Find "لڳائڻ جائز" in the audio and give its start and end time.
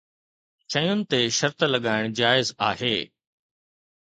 1.73-2.47